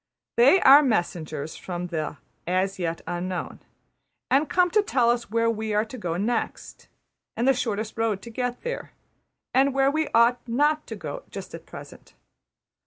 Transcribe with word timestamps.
They 0.35 0.59
are 0.61 0.81
messengers 0.81 1.55
from 1.55 1.85
the 1.89 2.17
As 2.47 2.79
Yet 2.79 3.01
Unknown; 3.05 3.59
and 4.31 4.49
come 4.49 4.71
to 4.71 4.81
tell 4.81 5.11
us 5.11 5.29
where 5.29 5.47
we 5.47 5.75
are 5.75 5.85
to 5.85 5.95
go 5.95 6.17
next; 6.17 6.87
and 7.37 7.47
the 7.47 7.53
shortest 7.53 7.99
road 7.99 8.23
to 8.23 8.31
get 8.31 8.61
there; 8.61 8.93
and 9.53 9.75
where 9.75 9.91
we 9.91 10.07
ought 10.07 10.39
not 10.47 10.87
to 10.87 10.95
go 10.95 11.21
just 11.29 11.53
at 11.53 11.67
present. 11.67 12.15